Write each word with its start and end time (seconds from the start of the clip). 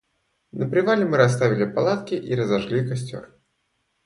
На 0.51 0.67
привале 0.67 1.05
мы 1.05 1.17
расставили 1.17 1.71
палатки 1.71 2.15
и 2.15 2.33
разожгли 2.33 2.87
костёр. 2.89 3.29